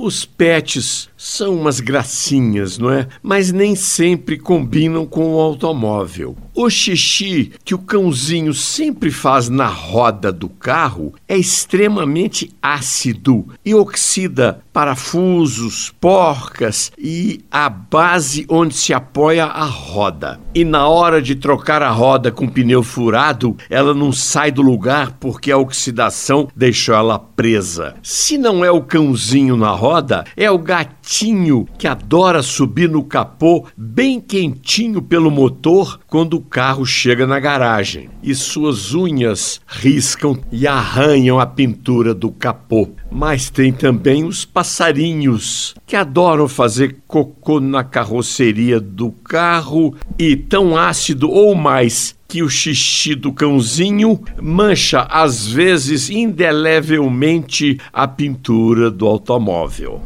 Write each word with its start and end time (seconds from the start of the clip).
Os 0.00 0.24
pets 0.24 1.10
são 1.16 1.56
umas 1.56 1.80
gracinhas, 1.80 2.78
não 2.78 2.88
é? 2.88 3.08
Mas 3.20 3.50
nem 3.50 3.74
sempre 3.74 4.38
combinam 4.38 5.04
com 5.04 5.34
o 5.34 5.40
automóvel. 5.40 6.36
O 6.60 6.68
xixi 6.68 7.52
que 7.64 7.72
o 7.72 7.78
cãozinho 7.78 8.52
sempre 8.52 9.12
faz 9.12 9.48
na 9.48 9.68
roda 9.68 10.32
do 10.32 10.48
carro 10.48 11.14
é 11.28 11.36
extremamente 11.36 12.50
ácido 12.60 13.46
e 13.64 13.76
oxida 13.76 14.60
parafusos, 14.72 15.92
porcas 16.00 16.90
e 16.98 17.40
a 17.48 17.68
base 17.68 18.44
onde 18.48 18.74
se 18.74 18.92
apoia 18.92 19.44
a 19.44 19.64
roda. 19.64 20.40
E 20.52 20.64
na 20.64 20.88
hora 20.88 21.22
de 21.22 21.36
trocar 21.36 21.80
a 21.80 21.90
roda 21.90 22.32
com 22.32 22.48
pneu 22.48 22.82
furado, 22.82 23.56
ela 23.70 23.94
não 23.94 24.12
sai 24.12 24.50
do 24.50 24.62
lugar 24.62 25.12
porque 25.20 25.52
a 25.52 25.58
oxidação 25.58 26.48
deixou 26.56 26.94
ela 26.94 27.20
presa. 27.20 27.94
Se 28.02 28.36
não 28.36 28.64
é 28.64 28.70
o 28.70 28.82
cãozinho 28.82 29.56
na 29.56 29.70
roda, 29.70 30.24
é 30.36 30.50
o 30.50 30.58
gatinho 30.58 31.68
que 31.78 31.86
adora 31.86 32.42
subir 32.42 32.88
no 32.88 33.04
capô 33.04 33.66
bem 33.76 34.20
quentinho 34.20 35.00
pelo 35.02 35.30
motor 35.30 36.00
quando 36.06 36.34
o 36.34 36.47
carro 36.48 36.84
chega 36.84 37.26
na 37.26 37.38
garagem. 37.38 38.08
E 38.22 38.34
suas 38.34 38.94
unhas 38.94 39.60
riscam 39.66 40.38
e 40.50 40.66
arranham 40.66 41.38
a 41.38 41.46
pintura 41.46 42.14
do 42.14 42.30
capô. 42.30 42.88
Mas 43.10 43.50
tem 43.50 43.72
também 43.72 44.24
os 44.24 44.44
passarinhos 44.44 45.74
que 45.86 45.96
adoram 45.96 46.48
fazer 46.48 46.96
cocô 47.06 47.60
na 47.60 47.84
carroceria 47.84 48.80
do 48.80 49.10
carro 49.10 49.94
e 50.18 50.36
tão 50.36 50.76
ácido 50.76 51.30
ou 51.30 51.54
mais 51.54 52.16
que 52.28 52.42
o 52.42 52.48
xixi 52.48 53.14
do 53.14 53.32
cãozinho 53.32 54.20
mancha 54.40 55.00
às 55.10 55.46
vezes 55.46 56.10
indelevelmente 56.10 57.78
a 57.92 58.06
pintura 58.06 58.90
do 58.90 59.06
automóvel. 59.06 60.02